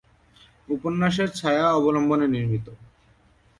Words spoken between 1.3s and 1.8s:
ছায়া